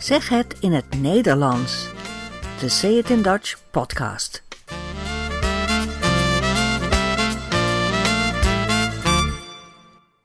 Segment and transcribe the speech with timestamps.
[0.00, 1.88] Zeg het in het Nederlands.
[2.60, 4.42] De Say It in Dutch podcast.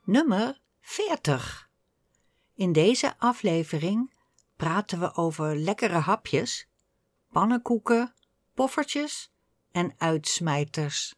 [0.04, 1.70] Nummer 40.
[2.54, 4.14] In deze aflevering
[4.56, 6.68] praten we over lekkere hapjes,
[7.32, 8.14] pannenkoeken,
[8.54, 9.32] poffertjes
[9.72, 11.16] en uitsmijters.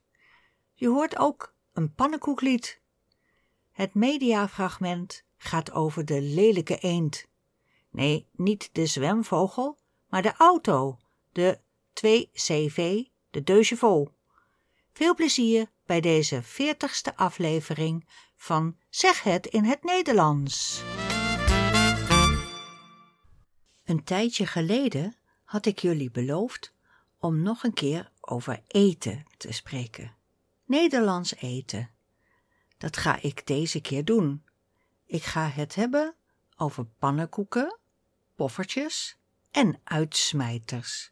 [0.74, 2.82] Je hoort ook een pannenkoeklied.
[3.72, 7.27] Het mediafragment gaat over de lelijke eend.
[7.98, 11.00] Nee, niet de zwemvogel, maar de auto,
[11.32, 11.60] de
[11.94, 12.76] 2CV,
[13.30, 13.74] de Deux
[14.94, 20.84] Veel plezier bij deze 40ste aflevering van Zeg het in het Nederlands.
[23.86, 26.74] Een tijdje geleden had ik jullie beloofd
[27.20, 30.16] om nog een keer over eten te spreken.
[30.66, 31.90] Nederlands eten.
[32.78, 34.44] Dat ga ik deze keer doen.
[35.06, 36.16] Ik ga het hebben
[36.58, 37.78] over pannenkoeken,
[38.38, 39.18] poffertjes
[39.52, 41.12] en uitsmijters.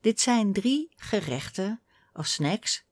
[0.00, 1.80] Dit zijn drie gerechten
[2.12, 2.84] of snacks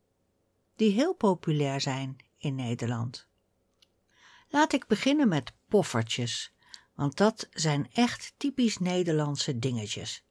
[0.77, 3.27] die heel populair zijn in Nederland.
[4.49, 6.53] Laat ik beginnen met poffertjes,
[6.95, 10.25] want dat zijn echt typisch Nederlandse dingetjes.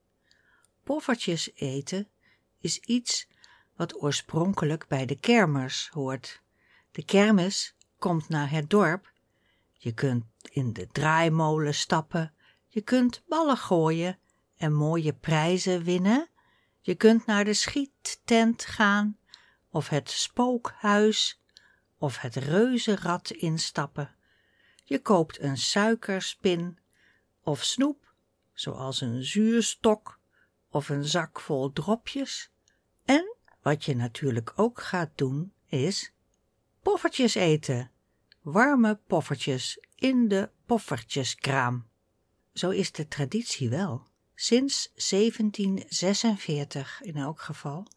[0.84, 2.08] Poffertjes eten
[2.60, 3.28] is iets
[3.76, 6.42] wat oorspronkelijk bij de kermis hoort.
[6.92, 9.14] De kermis komt naar het dorp.
[9.72, 12.34] Je kunt in de draaimolen stappen,
[12.74, 14.20] je kunt ballen gooien
[14.58, 16.30] en mooie prijzen winnen.
[16.80, 19.18] Je kunt naar de schiettent gaan
[19.70, 21.42] of het spookhuis
[21.98, 24.16] of het reuzenrad instappen.
[24.84, 26.78] Je koopt een suikerspin
[27.44, 28.14] of snoep,
[28.54, 30.20] zoals een zuurstok
[30.70, 32.52] of een zak vol dropjes.
[33.06, 36.14] En wat je natuurlijk ook gaat doen, is
[36.82, 37.92] poffertjes eten.
[38.42, 41.91] Warme poffertjes in de poffertjeskraam.
[42.54, 44.08] Zo is de traditie wel.
[44.36, 47.88] Sinds 1746 in elk geval.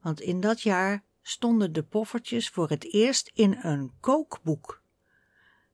[0.00, 4.82] Want in dat jaar stonden de poffertjes voor het eerst in een kookboek.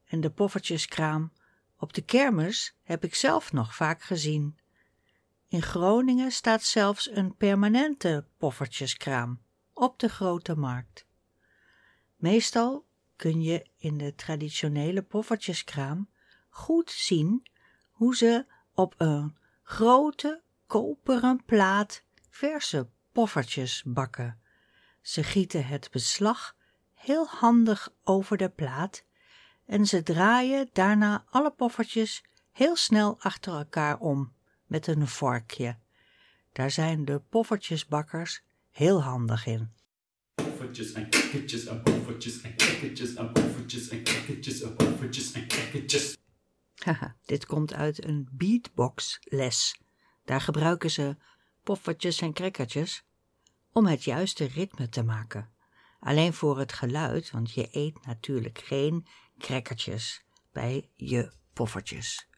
[0.04, 1.32] En de poffertjeskraam
[1.78, 4.58] op de kermis heb ik zelf nog vaak gezien.
[5.48, 11.06] In Groningen staat zelfs een permanente poffertjeskraam op de grote markt.
[12.16, 16.08] Meestal kun je in de traditionele poffertjeskraam
[16.48, 17.46] goed zien
[17.96, 24.40] hoe ze op een grote koperen plaat verse poffertjes bakken.
[25.00, 26.56] Ze gieten het beslag
[26.94, 29.04] heel handig over de plaat
[29.64, 34.32] en ze draaien daarna alle poffertjes heel snel achter elkaar om
[34.66, 35.78] met een vorkje.
[36.52, 39.72] Daar zijn de poffertjesbakkers heel handig in.
[40.34, 41.10] Poffertjes en
[41.68, 42.56] en poffertjes en
[43.16, 44.04] en poffertjes en
[44.62, 46.24] en poffertjes en.
[46.84, 49.80] Haha, dit komt uit een beatbox-les.
[50.24, 51.16] Daar gebruiken ze
[51.62, 53.04] poffertjes en krekkertjes
[53.72, 55.50] om het juiste ritme te maken.
[56.00, 59.06] Alleen voor het geluid, want je eet natuurlijk geen
[59.38, 62.28] krekkertjes bij je poffertjes.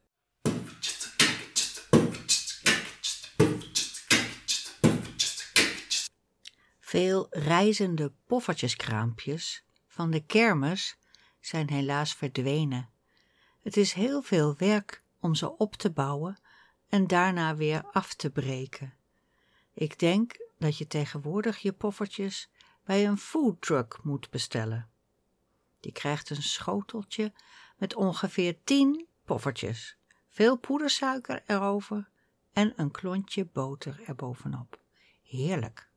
[6.81, 10.99] Veel reizende poffertjeskraampjes van de kermis
[11.41, 12.91] zijn helaas verdwenen.
[13.69, 16.39] Het is heel veel werk om ze op te bouwen
[16.89, 18.95] en daarna weer af te breken.
[19.73, 22.51] Ik denk dat je tegenwoordig je poffertjes
[22.85, 24.91] bij een foodtruck moet bestellen.
[25.81, 27.33] Die krijgt een schoteltje
[27.77, 29.97] met ongeveer tien poffertjes,
[30.29, 32.09] veel poedersuiker erover
[32.53, 34.81] en een klontje boter erbovenop.
[35.23, 35.91] Heerlijk.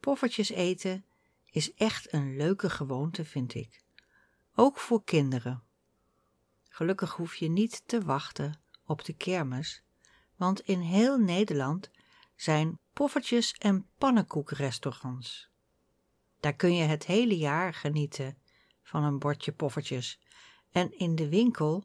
[0.00, 1.04] Poffertjes eten
[1.44, 3.82] is echt een leuke gewoonte, vind ik.
[4.54, 5.66] Ook voor kinderen.
[6.78, 9.82] Gelukkig hoef je niet te wachten op de kermis,
[10.36, 11.90] want in heel Nederland
[12.36, 15.48] zijn poffertjes- en pannenkoekrestaurants.
[16.40, 18.38] Daar kun je het hele jaar genieten
[18.82, 20.20] van een bordje poffertjes.
[20.70, 21.84] En in de winkel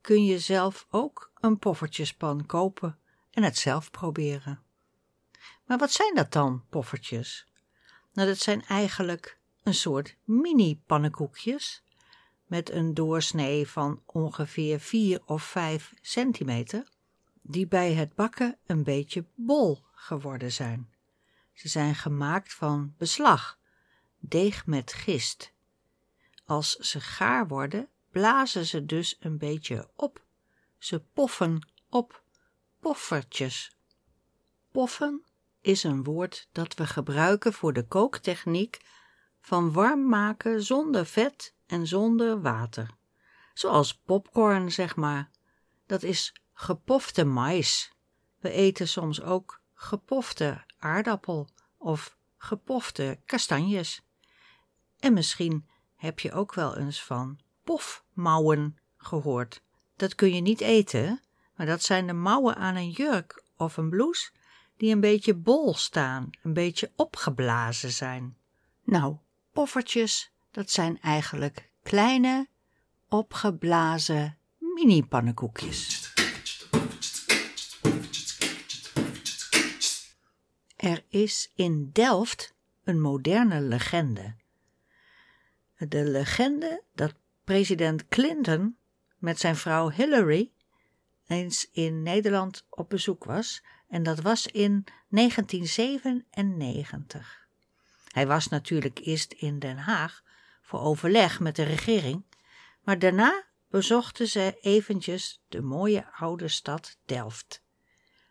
[0.00, 2.98] kun je zelf ook een poffertjespan kopen
[3.30, 4.62] en het zelf proberen.
[5.64, 7.46] Maar wat zijn dat dan, poffertjes?
[8.12, 11.82] Nou, dat zijn eigenlijk een soort mini-pannenkoekjes
[12.46, 16.88] met een doorsnee van ongeveer 4 of 5 centimeter,
[17.42, 20.92] die bij het bakken een beetje bol geworden zijn.
[21.52, 23.58] Ze zijn gemaakt van beslag,
[24.18, 25.52] deeg met gist.
[26.44, 30.24] Als ze gaar worden, blazen ze dus een beetje op.
[30.78, 32.22] Ze poffen op
[32.80, 33.76] poffertjes.
[34.70, 35.24] Poffen
[35.60, 38.80] is een woord dat we gebruiken voor de kooktechniek
[39.40, 42.90] van warm maken zonder vet en zonder water.
[43.54, 45.30] Zoals popcorn, zeg maar.
[45.86, 47.92] Dat is gepofte mais.
[48.40, 51.48] We eten soms ook gepofte aardappel
[51.78, 54.02] of gepofte kastanjes.
[54.98, 59.62] En misschien heb je ook wel eens van pofmouwen gehoord.
[59.96, 61.22] Dat kun je niet eten,
[61.56, 64.30] maar dat zijn de mouwen aan een jurk of een blouse
[64.76, 68.36] die een beetje bol staan, een beetje opgeblazen zijn.
[68.84, 69.16] Nou,
[69.52, 72.48] poffertjes, dat zijn eigenlijk kleine,
[73.08, 76.12] opgeblazen mini-pannenkoekjes.
[80.76, 82.54] Er is in Delft
[82.84, 84.34] een moderne legende.
[85.76, 87.14] De legende dat
[87.44, 88.76] president Clinton
[89.18, 90.52] met zijn vrouw Hillary
[91.26, 97.48] eens in Nederland op bezoek was en dat was in 1997.
[98.08, 100.23] Hij was natuurlijk eerst in Den Haag
[100.64, 102.24] voor overleg met de regering,
[102.82, 107.62] maar daarna bezochten ze eventjes de mooie oude stad Delft.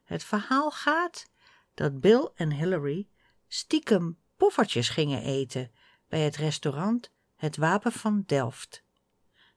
[0.04, 1.30] Het verhaal gaat
[1.74, 3.08] dat Bill en Hillary
[3.48, 5.72] stiekem poffertjes gingen eten
[6.08, 8.84] bij het restaurant Het Wapen van Delft.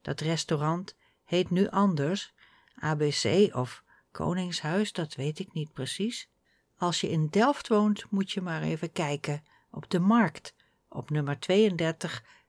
[0.03, 2.35] Dat restaurant heet nu anders,
[2.75, 6.31] ABC of Koningshuis, dat weet ik niet precies.
[6.77, 10.55] Als je in Delft woont, moet je maar even kijken op de markt
[10.89, 11.39] op nummer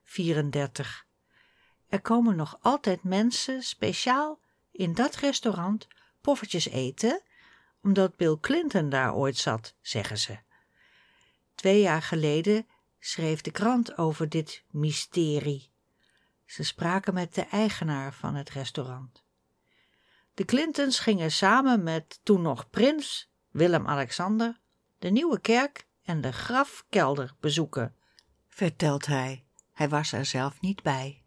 [0.08, 1.06] 3234.
[1.88, 4.40] Er komen nog altijd mensen speciaal
[4.70, 5.88] in dat restaurant
[6.20, 7.22] poffertjes eten,
[7.82, 10.38] omdat Bill Clinton daar ooit zat, zeggen ze.
[11.54, 12.66] Twee jaar geleden
[12.98, 15.70] schreef de krant over dit mysterie.
[16.44, 19.24] Ze spraken met de eigenaar van het restaurant.
[20.34, 24.60] De Clintons gingen samen met toen nog prins Willem-Alexander
[24.98, 27.94] de nieuwe kerk en de grafkelder bezoeken,
[28.48, 29.47] vertelt hij.
[29.78, 31.22] Hij was er zelf niet bij.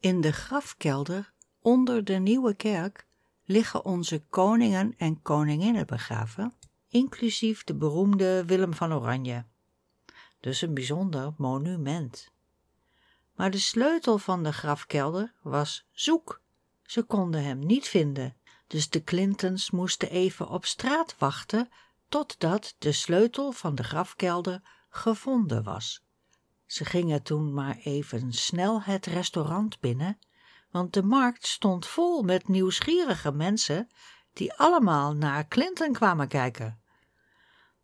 [0.00, 3.06] In de grafkelder onder de nieuwe kerk
[3.44, 6.54] liggen onze koningen en koninginnen begraven,
[6.88, 9.46] inclusief de beroemde Willem van Oranje.
[10.40, 12.32] Dus een bijzonder monument.
[13.34, 16.42] Maar de sleutel van de grafkelder was zoek.
[16.82, 18.36] Ze konden hem niet vinden,
[18.66, 21.68] dus de Clintons moesten even op straat wachten
[22.08, 26.06] totdat de sleutel van de grafkelder gevonden was.
[26.68, 30.18] Ze gingen toen maar even snel het restaurant binnen,
[30.70, 33.88] want de markt stond vol met nieuwsgierige mensen
[34.32, 36.80] die allemaal naar Clinton kwamen kijken.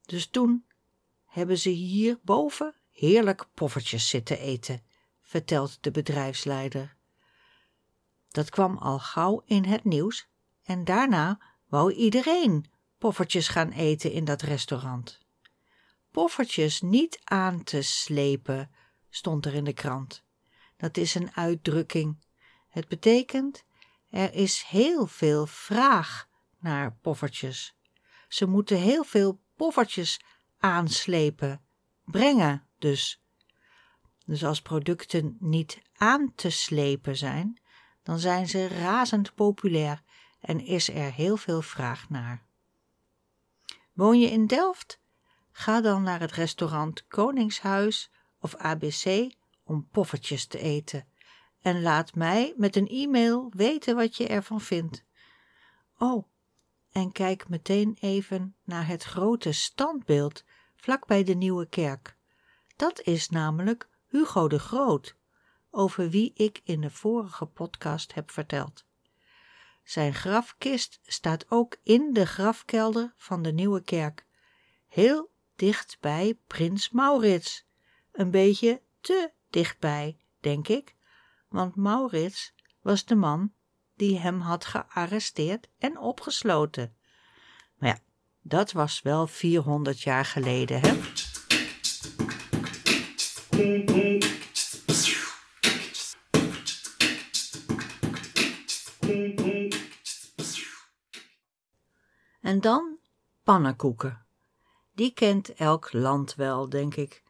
[0.07, 0.67] Dus toen
[1.25, 4.83] hebben ze hier boven heerlijk poffertjes zitten eten,
[5.21, 6.97] vertelt de bedrijfsleider.
[8.29, 10.29] Dat kwam al gauw in het nieuws
[10.65, 15.24] en daarna wou iedereen poffertjes gaan eten in dat restaurant.
[16.15, 18.71] Poffertjes niet aan te slepen,
[19.11, 20.25] stond er in de krant.
[20.77, 22.25] Dat is een uitdrukking.
[22.69, 23.65] Het betekent
[24.11, 26.29] er is heel veel vraag
[26.59, 27.77] naar poffertjes.
[28.29, 30.21] Ze moeten heel veel poffertjes
[30.59, 31.65] aanslepen,
[32.05, 33.23] brengen dus.
[34.27, 37.61] Dus als producten niet aan te slepen zijn,
[38.03, 40.03] dan zijn ze razend populair
[40.41, 42.47] en is er heel veel vraag naar.
[43.93, 45.03] Woon je in Delft?
[45.57, 51.09] Ga dan naar het restaurant Koningshuis of ABC om poffertjes te eten
[51.61, 55.05] en laat mij met een e-mail weten wat je ervan vindt.
[55.99, 56.29] Oh,
[56.93, 60.45] en kijk meteen even naar het grote standbeeld
[60.77, 62.17] vlak bij de nieuwe kerk.
[62.77, 65.17] Dat is namelijk Hugo de Groot,
[65.71, 68.85] over wie ik in de vorige podcast heb verteld.
[69.85, 74.27] Zijn grafkist staat ook in de grafkelder van de nieuwe kerk,
[74.87, 77.67] heel dicht bij prins Maurits.
[78.13, 80.95] Een beetje te dichtbij, denk ik,
[81.49, 83.53] want Maurits was de man
[83.97, 86.97] die hem had gearresteerd en opgesloten.
[87.75, 87.99] Maar ja,
[88.43, 91.01] dat was wel 400 jaar geleden, hè?
[102.41, 102.99] En dan
[103.43, 104.24] pannenkoeken.
[104.95, 107.23] Die kent elk land wel, denk ik.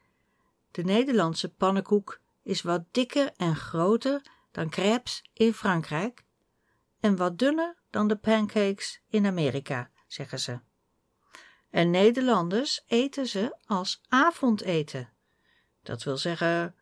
[0.71, 6.25] De Nederlandse pannenkoek is wat dikker en groter dan crêpes in Frankrijk
[6.99, 10.59] en wat dunner dan de pancakes in Amerika, zeggen ze.
[11.69, 15.09] En Nederlanders eten ze als avondeten.
[15.83, 16.75] Dat wil zeggen,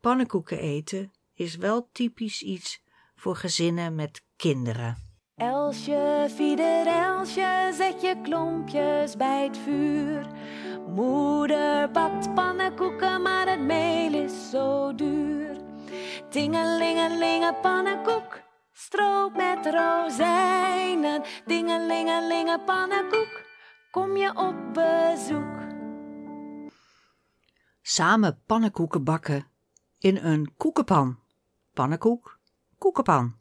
[0.00, 2.82] pannenkoeken eten is wel typisch iets
[3.14, 5.09] voor gezinnen met kinderen.
[5.40, 10.26] Elsje, fieder Elsje, zet je klompjes bij het vuur.
[10.88, 15.56] Moeder bakt pannenkoeken, maar het meel is zo duur.
[16.28, 18.40] Tingelingelinge pannenkoek,
[18.72, 21.22] stroop met rozijnen.
[21.46, 23.42] Dingelingelinge pannenkoek,
[23.90, 25.58] kom je op bezoek.
[27.82, 29.46] Samen pannenkoeken bakken
[29.98, 31.18] in een koekenpan.
[31.72, 32.38] Pannenkoek,
[32.78, 33.34] koekenpan.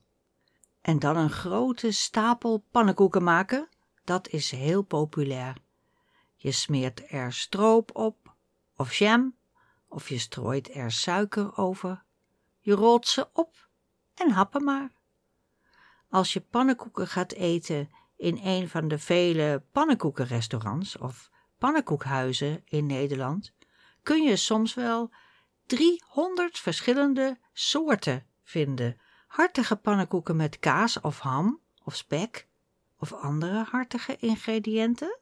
[0.90, 3.70] En dan een grote stapel pannenkoeken maken,
[4.04, 5.58] dat is heel populair.
[6.36, 8.36] Je smeert er stroop op
[8.76, 9.36] of jam,
[9.88, 12.04] of je strooit er suiker over.
[12.60, 13.70] Je rolt ze op
[14.14, 14.92] en happen maar.
[16.10, 23.54] Als je pannenkoeken gaat eten in een van de vele pannenkoekenrestaurants of pannenkoekhuizen in Nederland,
[24.04, 25.12] kun je soms wel
[25.66, 29.00] 300 verschillende soorten vinden.
[29.30, 32.48] Hartige pannenkoeken met kaas of ham of spek
[32.98, 35.20] of andere hartige ingrediënten.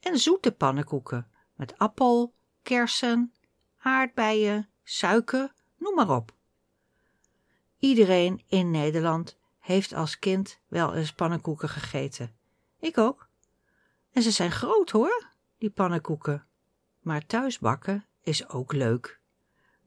[0.00, 3.32] En zoete pannenkoeken met appel, kersen,
[3.78, 6.34] aardbeien, suiker, noem maar op.
[7.78, 12.36] Iedereen in Nederland heeft als kind wel eens pannenkoeken gegeten.
[12.78, 13.28] Ik ook.
[14.12, 16.46] En ze zijn groot hoor, die pannenkoeken.
[17.00, 19.15] Maar thuisbakken is ook leuk.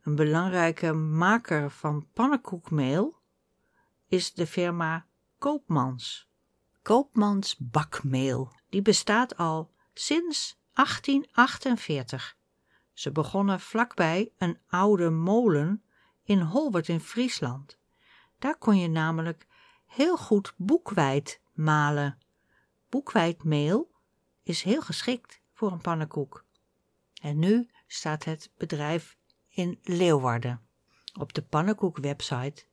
[0.02, 3.18] Een belangrijke maker van pannenkoekmeel
[4.08, 5.06] is de firma
[5.38, 6.30] Koopmans.
[6.82, 12.38] Koopmans bakmeel, die bestaat al sinds 1848.
[12.94, 15.84] Ze begonnen vlakbij een oude molen
[16.24, 17.78] in Holwert in Friesland.
[18.38, 19.48] Daar kon je namelijk
[19.86, 22.18] heel goed boekwijd malen.
[22.90, 23.92] Boekwijdmeel
[24.44, 26.46] is heel geschikt voor een pannenkoek.
[27.22, 29.18] En nu staat het bedrijf
[29.50, 30.62] in Leeuwarden.
[31.20, 32.66] Op de pannenkoekwebsite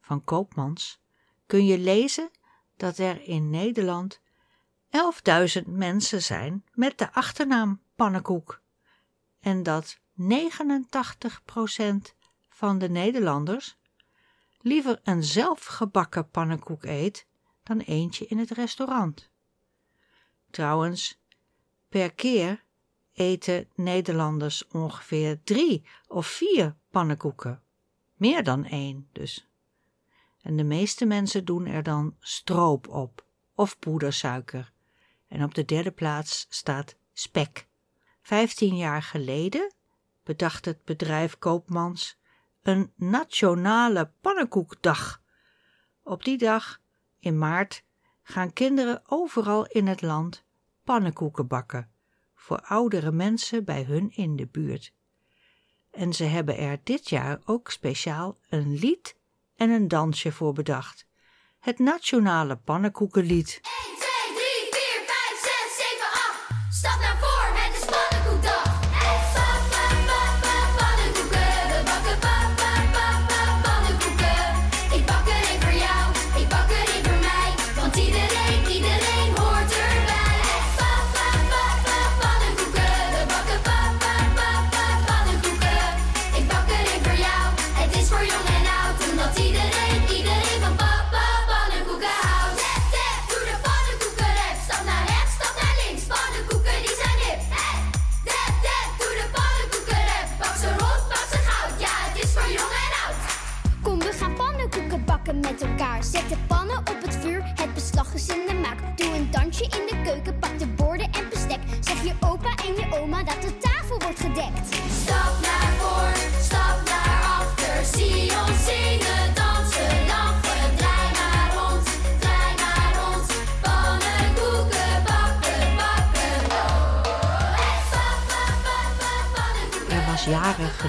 [0.00, 1.00] van Koopmans
[1.46, 2.30] kun je lezen
[2.76, 4.20] dat er in Nederland
[5.60, 8.62] 11.000 mensen zijn met de achternaam pannenkoek
[9.40, 10.02] en dat 89%
[12.48, 13.78] van de Nederlanders
[14.60, 17.26] liever een zelfgebakken pannenkoek eet
[17.62, 19.30] dan eentje in het restaurant.
[20.50, 21.20] Trouwens,
[21.88, 22.64] per keer
[23.18, 27.62] eten Nederlanders ongeveer drie of vier pannenkoeken.
[28.14, 29.48] Meer dan één dus.
[30.42, 34.72] En de meeste mensen doen er dan stroop op of poedersuiker.
[35.28, 37.66] En op de derde plaats staat spek.
[38.22, 39.72] Vijftien jaar geleden
[40.22, 42.18] bedacht het bedrijf Koopmans
[42.62, 45.22] een nationale pannenkoekdag.
[46.02, 46.80] Op die dag,
[47.20, 47.84] in maart,
[48.22, 50.44] gaan kinderen overal in het land
[50.84, 51.90] pannenkoeken bakken
[52.48, 54.92] voor oudere mensen bij hun in de buurt.
[55.90, 59.16] En ze hebben er dit jaar ook speciaal een lied
[59.56, 61.06] en een dansje voor bedacht.
[61.58, 63.60] Het nationale pannenkoekenlied.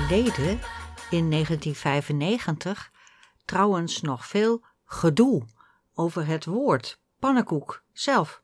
[0.10, 0.60] Geleden,
[1.10, 2.92] in 1995,
[3.46, 5.46] trouwens nog veel gedoe
[5.94, 8.42] over het woord pannenkoek zelf.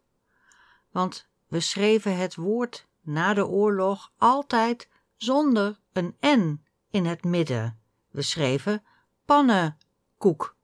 [0.92, 7.80] Want we schreven het woord na de oorlog altijd zonder een N in het midden.
[8.10, 8.84] We schreven
[9.26, 10.56] pannenkoek.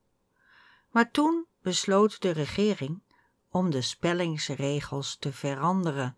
[0.89, 3.03] Maar toen besloot de regering
[3.49, 6.17] om de spellingsregels te veranderen.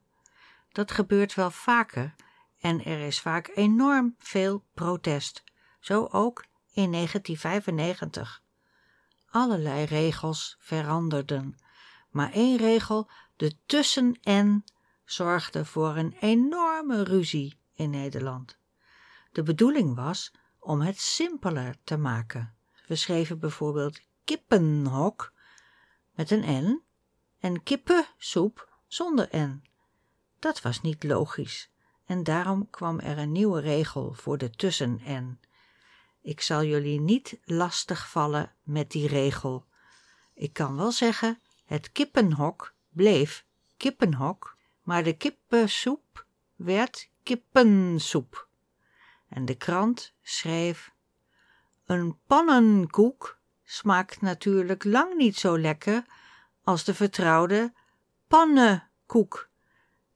[0.71, 2.15] Dat gebeurt wel vaker
[2.63, 5.43] en er is vaak enorm veel protest,
[5.79, 8.43] zo ook in 1995.
[9.25, 11.55] Allerlei regels veranderden,
[12.10, 14.63] maar één regel, de tussen-en,
[15.05, 18.58] zorgde voor een enorme ruzie in Nederland.
[19.32, 22.55] De bedoeling was om het simpeler te maken.
[22.88, 25.34] We schreven bijvoorbeeld kippenhok
[26.12, 26.84] met een N
[27.39, 29.63] en kippensoep zonder N.
[30.39, 31.72] Dat was niet logisch
[32.13, 35.39] en daarom kwam er een nieuwe regel voor de tussen-en.
[36.22, 39.65] Ik zal jullie niet lastig vallen met die regel.
[40.34, 43.46] Ik kan wel zeggen, Het kippenhok bleef
[43.77, 48.48] kippenhok, maar de kippensoep werd kippensoep.
[49.29, 50.91] En de krant schreef:
[51.86, 56.05] Een pannenkoek smaakt natuurlijk lang niet zo lekker
[56.63, 57.74] als de vertrouwde
[58.27, 59.50] pannenkoek,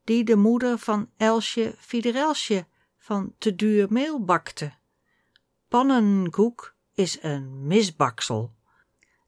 [0.08, 2.66] die de moeder van Elsje Fiderelsje
[2.98, 4.72] van te duur meel bakte.
[5.68, 8.54] Pannenkoek is een misbaksel.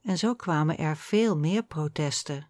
[0.03, 2.49] En zo kwamen er veel meer protesten.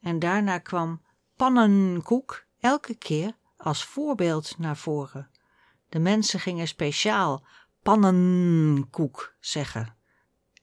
[0.00, 1.02] En daarna kwam
[1.36, 5.30] pannenkoek elke keer als voorbeeld naar voren.
[5.88, 7.46] De mensen gingen speciaal
[7.82, 9.96] pannenkoek zeggen,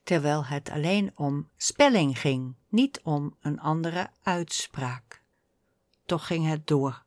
[0.02, 5.26] terwijl het alleen om spelling ging, niet om een andere uitspraak.
[6.08, 7.02] Toch ging het door,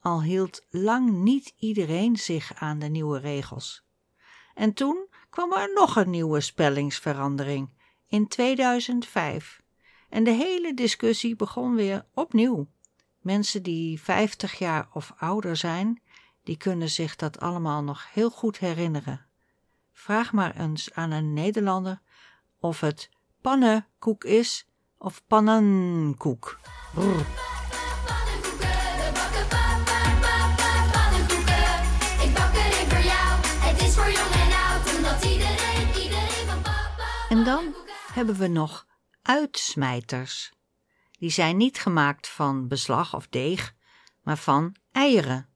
[0.00, 3.84] al hield lang niet iedereen zich aan de nieuwe regels.
[4.54, 7.70] En toen kwam er nog een nieuwe spellingsverandering
[8.06, 9.62] in 2005.
[10.08, 12.68] En de hele discussie begon weer opnieuw.
[13.20, 16.02] Mensen die 50 jaar of ouder zijn,
[16.42, 19.26] die kunnen zich dat allemaal nog heel goed herinneren.
[19.92, 22.00] Vraag maar eens aan een Nederlander
[22.58, 23.10] of het
[23.40, 26.58] pannenkoek is of pannenkoek.
[37.44, 37.74] Dan
[38.12, 38.86] hebben we nog
[39.22, 40.52] uitsmijters.
[41.18, 43.74] Die zijn niet gemaakt van beslag of deeg,
[44.22, 45.48] maar van eieren.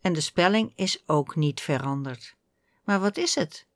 [0.00, 2.36] En de spelling is ook niet veranderd.
[2.84, 3.66] Maar wat is het?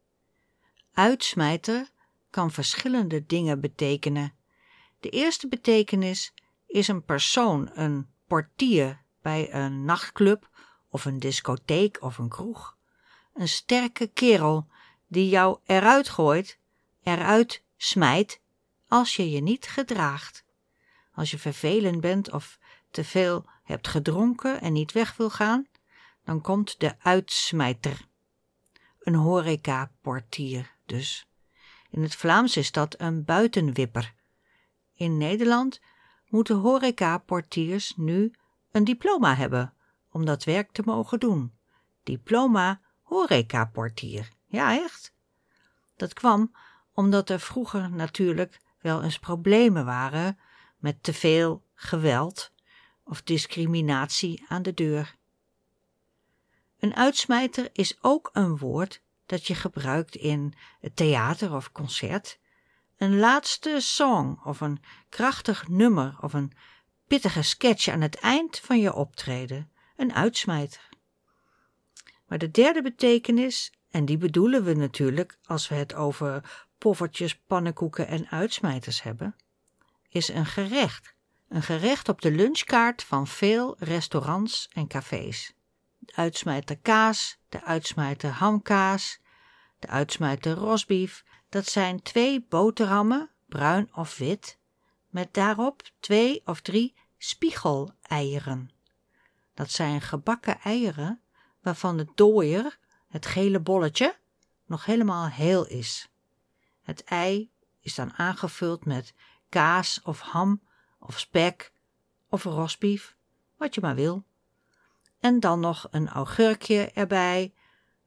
[0.92, 1.90] Uitsmijter
[2.30, 4.34] kan verschillende dingen betekenen.
[5.00, 6.34] De eerste betekenis
[6.66, 10.48] is een persoon, een portier bij een nachtclub
[10.88, 12.76] of een discotheek of een kroeg.
[13.34, 14.68] Een sterke kerel
[15.06, 16.58] die jou eruit gooit,
[17.04, 18.40] eruit smijt
[18.88, 20.44] als je je niet gedraagt.
[21.12, 22.58] Als je vervelend bent of
[22.90, 25.66] te veel hebt gedronken en niet weg wil gaan,
[26.24, 28.00] dan komt de uitsmijter.
[29.00, 31.26] Een horecaportier dus.
[31.90, 34.14] In het Vlaams is dat een buitenwipper.
[34.94, 35.81] In Nederland
[36.28, 38.33] moeten horecaportiers nu
[38.70, 39.74] een diploma hebben
[40.11, 41.52] om dat werk te mogen doen.
[42.02, 44.33] Diploma horecaportier.
[44.46, 45.12] Ja, echt.
[45.96, 46.55] Dat kwam
[46.94, 50.38] omdat er vroeger natuurlijk wel eens problemen waren
[50.78, 52.52] met te veel geweld
[53.04, 55.16] of discriminatie aan de deur.
[56.78, 62.38] Een uitsmijter is ook een woord dat je gebruikt in het theater of concert.
[62.96, 66.52] Een laatste song of een krachtig nummer of een
[67.07, 69.70] pittige sketch aan het eind van je optreden.
[69.96, 70.88] Een uitsmijter.
[72.26, 78.06] Maar de derde betekenis, en die bedoelen we natuurlijk als we het over poffertjes, pannenkoeken
[78.06, 79.37] en uitsmijters hebben,
[80.08, 81.14] is een gerecht.
[81.48, 85.54] Een gerecht op de lunchkaart van veel restaurants en cafés.
[85.98, 89.20] De uitsmijter kaas, de uitsmijter hamkaas,
[89.78, 94.58] de uitsmijter rosbief, dat zijn twee boterhammen, bruin of wit,
[95.08, 98.70] met daarop twee of drie spiegeleieren.
[99.54, 101.20] Dat zijn gebakken eieren
[101.62, 104.16] waarvan de dooier, het gele bolletje,
[104.66, 106.08] nog helemaal heel is.
[106.85, 109.14] Het ei is dan aangevuld met
[109.49, 110.61] kaas of ham
[110.99, 111.73] of spek
[112.29, 113.16] of rosbief,
[113.57, 114.25] wat je maar wil.
[115.20, 117.55] En dan nog een augurkje erbij,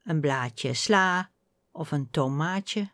[0.03, 1.29] een blaadje sla
[1.71, 2.89] of een tomaatje.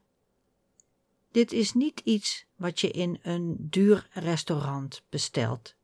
[1.32, 5.76] Dit is niet iets wat je in een duur restaurant bestelt.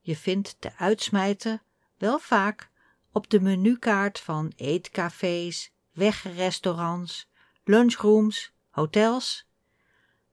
[0.00, 1.62] Je vindt de uitsmijter
[1.96, 2.70] wel vaak
[3.12, 7.28] op de menukaart van eetcafés, wegrestaurants,
[7.64, 9.46] lunchrooms hotels,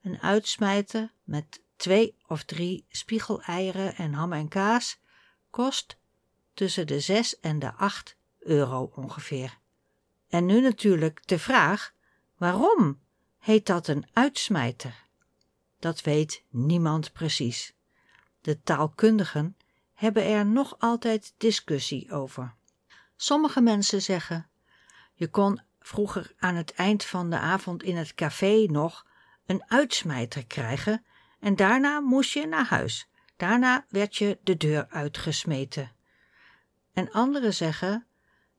[0.02, 5.00] een uitsmijter met twee of drie spiegeleieren en ham en kaas
[5.50, 5.98] kost
[6.54, 9.58] tussen de zes en de acht euro ongeveer.
[10.30, 11.94] En nu natuurlijk de vraag:
[12.38, 13.00] waarom
[13.38, 15.04] heet dat een uitsmijter?
[15.80, 17.74] Dat weet niemand precies.
[18.42, 19.58] De taalkundigen
[19.94, 22.54] hebben er nog altijd discussie over.
[23.16, 24.50] Sommige mensen zeggen:
[25.14, 29.06] je kon vroeger aan het eind van de avond in het café nog
[29.46, 31.06] een uitsmijter krijgen
[31.40, 33.08] en daarna moest je naar huis.
[33.38, 35.92] Daarna werd je de deur uitgesmeten.
[36.94, 38.06] En anderen zeggen: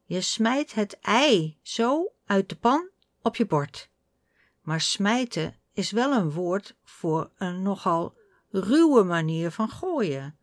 [0.05, 2.89] je smijt het ei zo uit de pan
[3.23, 3.91] op je bord.
[4.61, 8.17] Maar smijten is wel een woord voor een nogal
[8.51, 10.39] ruwe manier van gooien.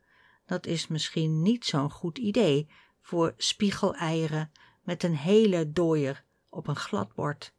[0.45, 2.69] Dat is misschien niet zo'n goed idee
[3.01, 7.53] voor spiegeleieren met een hele dooier op een glad bord.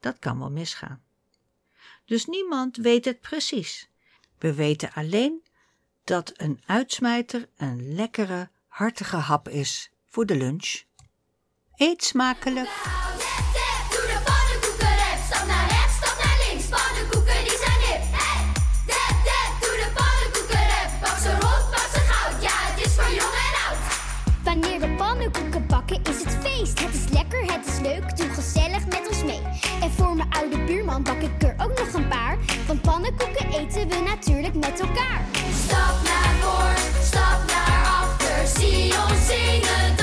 [0.00, 1.02] Dat kan wel misgaan.
[2.04, 3.90] Dus niemand weet het precies.
[4.38, 5.42] We weten alleen
[6.04, 10.82] dat een uitsmijter een lekkere, hartige hap is voor de lunch.
[11.74, 12.68] Eet smakelijk!
[13.90, 14.06] Doe
[24.78, 25.51] de pannenkoekenrep.
[25.92, 26.80] Is het feest.
[26.80, 29.40] Het is lekker, het is leuk, doe gezellig met ons mee.
[29.80, 32.38] En voor mijn oude buurman bak ik er ook nog een paar.
[32.66, 35.24] Want pannenkoeken eten we natuurlijk met elkaar.
[35.64, 38.46] Stap naar voor, stap naar achter.
[38.46, 39.96] Zie ons zingen,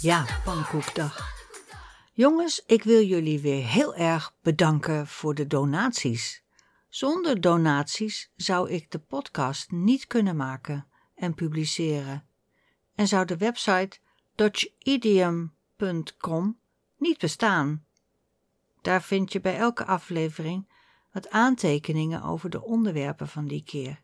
[0.00, 1.34] Ja, pannenkoekdag.
[2.12, 6.42] Jongens, ik wil jullie weer heel erg bedanken voor de donaties.
[6.88, 12.26] Zonder donaties zou ik de podcast niet kunnen maken en publiceren.
[12.94, 13.98] En zou de website
[14.34, 16.58] dutchidiom.com
[16.96, 17.84] niet bestaan.
[18.82, 20.72] Daar vind je bij elke aflevering
[21.12, 24.02] wat aantekeningen over de onderwerpen van die keer.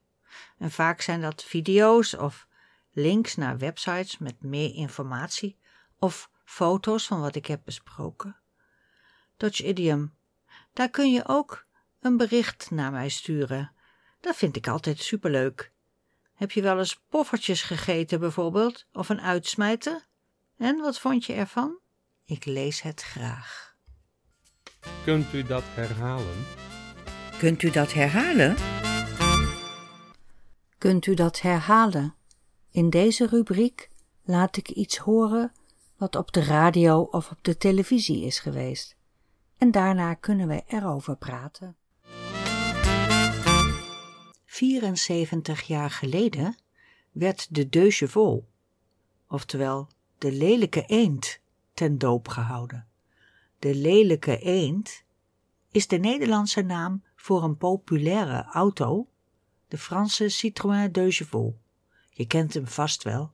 [0.58, 2.46] En vaak zijn dat video's of
[2.92, 5.58] links naar websites met meer informatie
[5.98, 8.36] of foto's van wat ik heb besproken.
[9.36, 10.14] Dutch Idiom.
[10.72, 11.66] Daar kun je ook
[12.00, 13.72] een bericht naar mij sturen.
[14.20, 15.72] Dat vind ik altijd superleuk.
[16.34, 20.06] Heb je wel eens poffertjes gegeten bijvoorbeeld, of een uitsmijter?
[20.56, 21.78] En wat vond je ervan?
[22.24, 23.74] Ik lees het graag.
[25.04, 26.44] Kunt u dat herhalen?
[27.38, 28.56] Kunt u dat herhalen?
[30.78, 32.14] Kunt u dat herhalen?
[32.70, 33.88] In deze rubriek
[34.24, 35.52] laat ik iets horen
[35.96, 38.96] wat op de radio of op de televisie is geweest.
[39.58, 41.76] En daarna kunnen we erover praten.
[44.44, 46.56] 74 jaar geleden
[47.12, 48.46] werd de Deux Chevaux,
[49.28, 51.40] oftewel de lelijke eend,
[51.74, 52.86] ten doop gehouden.
[53.58, 55.02] De lelijke eend
[55.70, 59.08] is de Nederlandse naam voor een populaire auto,
[59.68, 61.56] de Franse Citroën Chevaux.
[62.10, 63.32] Je kent hem vast wel.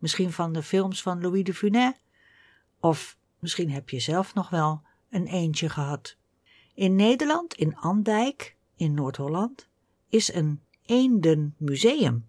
[0.00, 1.94] Misschien van de films van Louis de Funès.
[2.80, 6.16] Of misschien heb je zelf nog wel een eentje gehad.
[6.74, 9.68] In Nederland, in Andijk, in Noord-Holland,
[10.08, 12.28] is een eendenmuseum.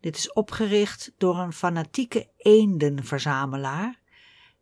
[0.00, 4.00] Dit is opgericht door een fanatieke eendenverzamelaar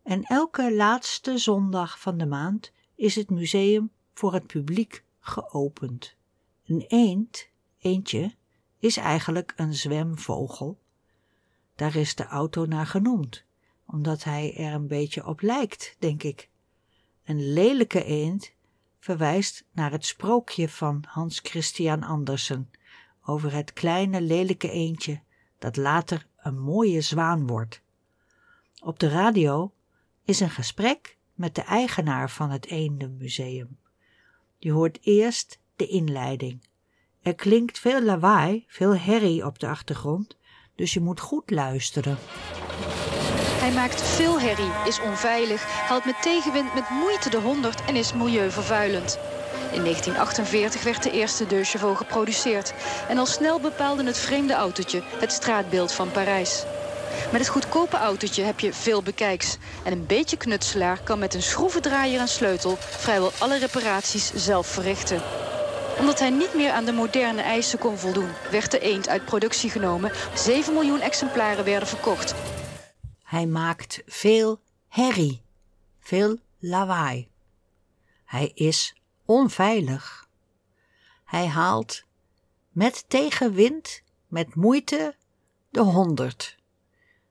[0.03, 6.15] en elke laatste zondag van de maand is het museum voor het publiek geopend.
[6.65, 8.35] Een eend, eendje,
[8.79, 10.79] is eigenlijk een zwemvogel.
[11.79, 13.43] Daar is de auto naar genoemd,
[13.85, 16.49] omdat hij er een beetje op lijkt, denk ik.
[17.23, 18.51] Een lelijke eend
[18.99, 22.71] verwijst naar het sprookje van Hans Christian Andersen
[23.25, 25.21] over het kleine lelijke eendje
[25.59, 27.81] dat later een mooie zwaan wordt.
[28.79, 29.73] Op de radio
[30.23, 33.77] is een gesprek met de eigenaar van het Eendenmuseum.
[34.57, 36.67] Je hoort eerst de inleiding.
[37.21, 40.38] Er klinkt veel lawaai, veel herrie op de achtergrond,
[40.79, 42.17] dus je moet goed luisteren.
[43.59, 48.13] Hij maakt veel herrie, is onveilig, haalt met tegenwind met moeite de 100 en is
[48.13, 49.19] milieuvervuilend.
[49.71, 52.73] In 1948 werd de eerste Deux geproduceerd.
[53.09, 56.63] En al snel bepaalde het vreemde autootje het straatbeeld van Parijs.
[57.31, 59.57] Met het goedkope autootje heb je veel bekijks.
[59.83, 65.21] En een beetje knutselaar kan met een schroevendraaier en sleutel vrijwel alle reparaties zelf verrichten.
[65.99, 69.69] Omdat hij niet meer aan de moderne eisen kon voldoen, werd de eend uit productie
[69.69, 70.11] genomen.
[70.35, 72.35] 7 miljoen exemplaren werden verkocht.
[73.23, 75.41] Hij maakt veel herrie,
[75.99, 77.29] veel lawaai.
[78.25, 80.27] Hij is onveilig.
[81.25, 82.03] Hij haalt
[82.69, 85.15] met tegenwind, met moeite,
[85.69, 86.57] de honderd.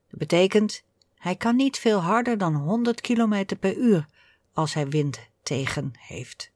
[0.09, 0.83] Dat betekent,
[1.15, 4.05] hij kan niet veel harder dan 100 km per uur
[4.53, 6.51] als hij wind tegen heeft.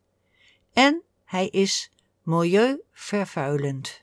[0.74, 1.92] En hij is
[2.24, 4.02] milieuvervuilend.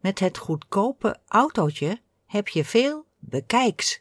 [0.00, 4.00] Met het goedkope autootje heb je veel bekijks.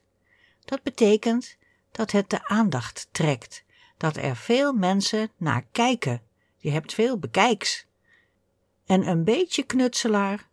[0.66, 1.58] Dat betekent
[1.92, 3.64] dat het de aandacht trekt,
[3.98, 6.22] dat er veel mensen naar kijken.
[6.58, 7.86] Je hebt veel bekijks.
[8.86, 10.48] En een beetje knutselaar.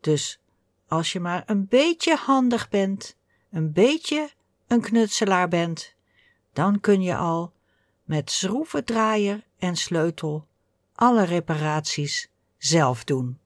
[0.00, 0.40] Dus
[0.88, 3.16] als je maar een beetje handig bent,
[3.50, 4.30] een beetje
[4.66, 5.94] een knutselaar bent,
[6.52, 7.52] dan kun je al
[8.04, 10.47] met schroevendraaier en sleutel
[10.98, 13.38] alle reparaties zelf doen.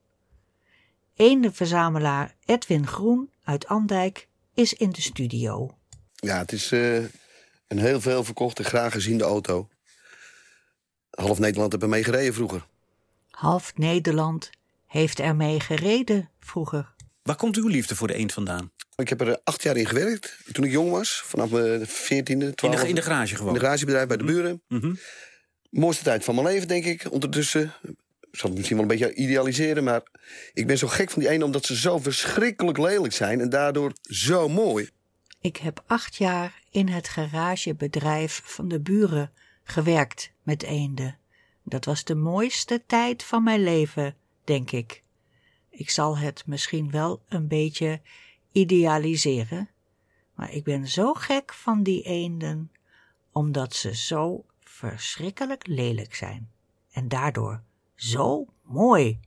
[1.15, 5.77] Eendenverzamelaar Edwin Groen uit Andijk is in de studio.
[6.15, 6.95] Ja, het is eh,
[7.67, 9.69] een heel veel verkochte, graag geziende auto.
[11.09, 12.65] Half Nederland heeft ermee gereden vroeger.
[13.29, 14.49] Half Nederland
[14.87, 16.93] heeft ermee gereden vroeger.
[17.23, 18.71] Waar komt uw liefde voor de eend vandaan?
[18.95, 21.21] Ik heb er eh, acht jaar in gewerkt toen ik jong was.
[21.25, 22.87] Vanaf mijn veertiende, In de, twaalfde.
[22.87, 23.53] in de garage In gewoon?
[23.53, 24.61] een garagebedrijf bij de buren.
[24.67, 24.93] Mhm.
[25.73, 27.11] Mooiste tijd van mijn leven, denk ik.
[27.11, 27.73] Ondertussen.
[28.31, 30.01] Ik zal het misschien wel een beetje idealiseren, maar
[30.53, 33.93] ik ben zo gek van die ene omdat ze zo verschrikkelijk lelijk zijn en daardoor
[34.01, 34.89] zo mooi.
[35.41, 39.31] Ik heb acht jaar in het garagebedrijf van de buren
[39.63, 41.17] gewerkt met eenden.
[41.63, 45.03] Dat was de mooiste tijd van mijn leven, denk ik.
[45.69, 48.01] Ik zal het misschien wel een beetje
[48.51, 49.69] idealiseren,
[50.35, 52.71] maar ik ben zo gek van die eenden,
[53.31, 54.45] omdat ze zo
[54.89, 56.51] verschrikkelijk lelijk zijn.
[56.91, 57.61] En daardoor
[57.95, 59.19] zo mooi.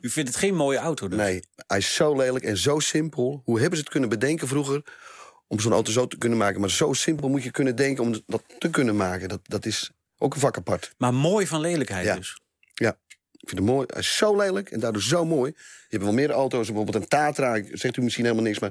[0.00, 1.18] U vindt het geen mooie auto dus?
[1.18, 3.42] Nee, hij is zo lelijk en zo simpel.
[3.44, 4.82] Hoe hebben ze het kunnen bedenken vroeger
[5.46, 6.60] om zo'n auto zo te kunnen maken?
[6.60, 9.28] Maar zo simpel moet je kunnen denken om dat te kunnen maken.
[9.28, 10.94] Dat, dat is ook een vak apart.
[10.98, 12.14] Maar mooi van lelijkheid Ja.
[12.16, 12.40] dus?
[13.40, 13.86] Ik vind het mooi.
[13.90, 15.50] Hij is zo lelijk en daardoor zo mooi.
[15.88, 17.62] Je hebt wel meer auto's, bijvoorbeeld een Tatra.
[17.72, 18.70] Zegt u misschien helemaal niks, maar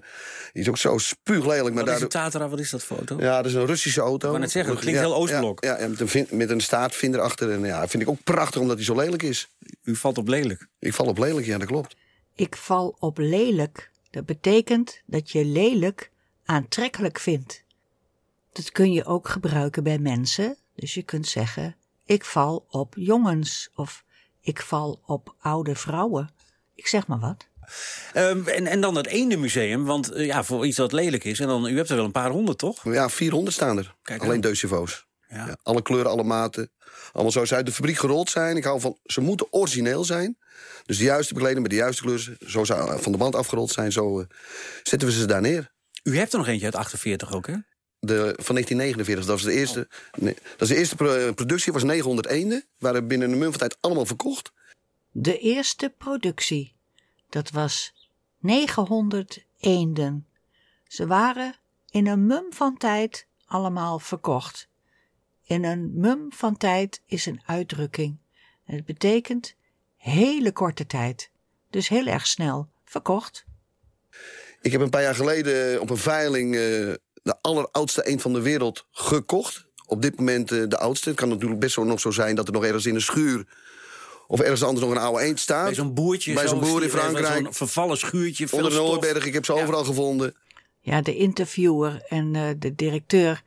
[0.53, 1.75] die is ook zo spuuglelijk.
[1.75, 2.07] Maar Wat is een.
[2.07, 2.49] Tatra?
[2.49, 3.17] Wat is dat voor auto?
[3.19, 4.15] Ja, dat is een Russische auto.
[4.15, 5.63] Ik wou net zeggen, dat klinkt Ja, heel Oostblok.
[5.63, 7.51] Ja, ja, met, een met een staartvinder achter.
[7.51, 9.49] En ja, vind ik ook prachtig omdat hij zo lelijk is.
[9.83, 10.67] U valt op lelijk.
[10.79, 11.95] Ik val op lelijk, ja, dat klopt.
[12.35, 13.91] Ik val op lelijk.
[14.09, 16.11] Dat betekent dat je lelijk
[16.45, 17.63] aantrekkelijk vindt.
[18.51, 20.57] Dat kun je ook gebruiken bij mensen.
[20.75, 21.75] Dus je kunt zeggen:
[22.05, 24.03] ik val op jongens of
[24.47, 26.29] ik val op oude vrouwen.
[26.75, 27.47] Ik zeg maar wat.
[28.13, 31.39] Ehm, en, en dan het eendenmuseum, want eh, ja, voor iets dat lelijk is.
[31.39, 32.83] En dan, u hebt er wel een paar honderd, toch?
[32.83, 33.95] Ja, 400 staan er.
[34.01, 35.05] Kijk Alleen chevaux.
[35.29, 35.47] Ja.
[35.47, 36.71] Ja, alle kleuren, alle maten.
[37.11, 38.57] Allemaal ze uit de fabriek gerold zijn.
[38.57, 40.37] Ik hou van, ze moeten origineel zijn.
[40.85, 42.37] Dus de juiste bekleding met de juiste kleuren.
[42.47, 43.91] Zo zou van de band afgerold zijn.
[43.91, 44.25] Zo eh,
[44.83, 45.71] zetten we ze daar neer.
[46.03, 47.55] U hebt er nog eentje uit 48 ook, hè?
[47.99, 49.87] De, van 1949, dat was de eerste.
[50.17, 52.65] Nee, dat is de eerste pro- productie, was 900 eenden.
[52.77, 54.51] Waren binnen een mum van tijd allemaal verkocht.
[55.11, 56.75] De eerste productie.
[57.29, 57.93] Dat was
[58.39, 60.27] 900 eenden.
[60.87, 61.55] Ze waren
[61.89, 64.69] in een mum van tijd allemaal verkocht.
[65.43, 68.17] In een mum van tijd is een uitdrukking.
[68.63, 69.55] Het betekent
[69.95, 71.31] hele korte tijd.
[71.69, 73.45] Dus heel erg snel verkocht.
[74.61, 76.93] Ik heb een paar jaar geleden op een veiling eh,
[77.27, 79.65] de alleroudste eend van de wereld gekocht.
[79.85, 81.09] Op dit moment eh, de oudste.
[81.09, 83.45] Het kan natuurlijk best wel nog zo zijn dat er nog ergens in een schuur...
[84.27, 85.65] of ergens anders nog een oude eend staat.
[85.65, 86.33] Bij zo'n boertje.
[86.33, 87.43] Bij zo zo'n boer in Frankrijk.
[87.43, 88.47] Zo'n vervallen schuurtje.
[88.47, 88.89] veel Onder de stof.
[88.89, 90.35] Noorberg, ik heb ze overal gevonden.
[90.79, 93.43] Ja, de interviewer en eh, de directeur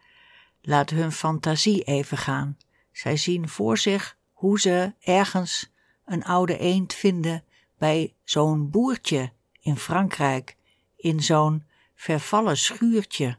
[0.62, 2.56] laten hun fantasie even gaan.
[2.92, 5.70] Zij zien voor zich hoe ze ergens
[6.06, 7.44] een oude eend vinden
[7.78, 10.56] bij zo'n boertje in Frankrijk,
[10.96, 11.64] in zo'n
[11.94, 13.38] vervallen schuurtje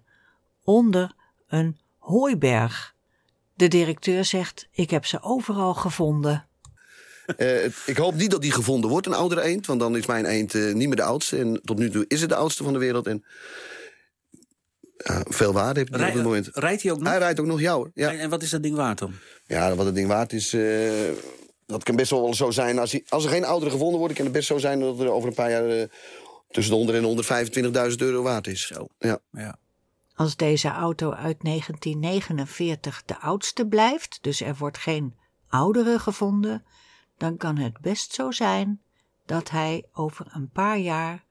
[0.64, 1.16] onder
[1.48, 2.94] een hooiberg.
[3.56, 6.46] De directeur zegt: Ik heb ze overal gevonden.
[7.38, 9.66] Eh, ik hoop niet dat die gevonden wordt, een oudere eend.
[9.66, 11.38] Want dan is mijn eend eh, niet meer de oudste.
[11.38, 13.08] En tot nu toe is het de oudste van de wereld.
[13.08, 13.24] En
[15.30, 16.46] veel waarde heeft hij op dit moment.
[16.54, 17.08] Rij- rijdt hij ook nog?
[17.08, 17.90] Hij rijdt ook nog jou.
[17.94, 18.12] Ja.
[18.12, 19.14] En, en wat is dat ding waard dan?
[19.46, 20.54] ja, wat het ding waard is...
[20.54, 21.10] eh,
[21.66, 22.80] dat kan best wel zo zijn.
[22.80, 24.14] Als, hij, als er geen oudere gevonden wordt...
[24.14, 25.88] kan het best zo zijn dat er over een paar jaar...
[26.50, 27.28] tussen de 100
[27.78, 28.68] en 125.000 euro waard is.
[28.68, 28.88] Zo.
[29.00, 29.20] Ja.
[29.32, 29.58] Ja.
[30.22, 35.16] Als deze auto uit 1949 de oudste blijft, dus er wordt geen
[35.48, 36.66] oudere gevonden,
[37.18, 38.82] dan kan het best zo zijn
[39.26, 41.26] dat hij over een paar jaar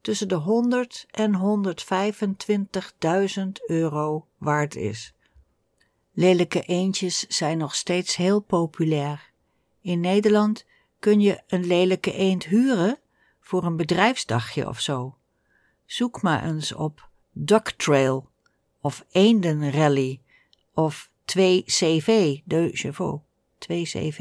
[0.00, 1.64] tussen de 100 en
[3.36, 5.14] 125.000 euro waard is.
[6.12, 9.32] Lelijke eendjes zijn nog steeds heel populair.
[9.80, 10.66] In Nederland
[10.98, 12.98] kun je een lelijke eend huren
[13.40, 15.16] voor een bedrijfsdagje of zo.
[15.84, 18.28] Zoek maar eens op Duck Trail
[18.80, 20.20] of Eendenrally
[20.74, 22.06] of 2CV,
[22.44, 23.22] de chevaux,
[23.58, 24.18] 2CV.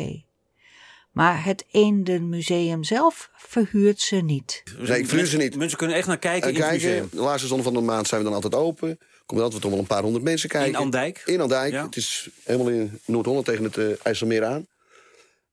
[1.12, 4.64] Maar het Eendenmuseum zelf verhuurt ze niet.
[4.78, 5.56] Nee, ik verhuur ze niet.
[5.56, 7.08] Mensen kunnen echt naar kijken En in het museum.
[7.12, 9.00] de laatste zondag van de maand zijn we dan altijd open.
[9.26, 10.70] Komt altijd toch wel een paar honderd mensen kijken.
[10.70, 11.22] In Andijk?
[11.26, 11.72] In Andijk.
[11.72, 11.86] Ja.
[11.86, 14.68] Het is helemaal in Noord-Holland tegen het eh, IJsselmeer aan.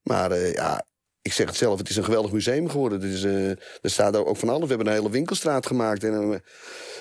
[0.03, 0.85] Maar eh, ja,
[1.29, 3.01] ik zeg het zelf, het is een geweldig museum geworden.
[3.01, 4.62] Het is, eh, er staat ook van alles.
[4.62, 6.05] We hebben een hele winkelstraat gemaakt.
[6.05, 6.43] En een,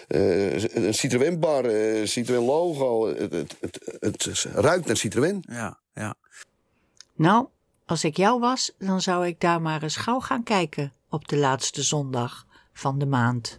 [0.07, 3.07] eh, een Citroën bar, eh, Citroën logo.
[3.07, 3.57] Het, het,
[3.99, 5.43] het, het ruikt naar Citroën.
[5.49, 6.15] Ja, ja.
[7.15, 7.47] Nou,
[7.85, 11.37] als ik jou was, dan zou ik daar maar eens gauw gaan kijken op de
[11.37, 13.55] laatste zondag van de maand.